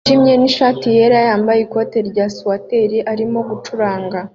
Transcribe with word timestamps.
yijimye 0.03 0.33
nishati 0.37 0.87
yera 0.97 1.17
yambaye 1.27 1.59
ikoti 1.65 1.97
rya 2.09 2.25
swater 2.35 2.91
arimo 3.11 3.39
gucuranga 3.49 4.19